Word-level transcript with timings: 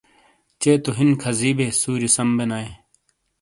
چے 0.61 0.71
تو 0.83 0.89
ہین 0.97 1.09
کھازی 1.21 1.51
بے 1.57 1.67
سوری 1.81 2.09
سم 2.15 2.29
بے 2.37 2.45
نائے۔ 2.49 2.69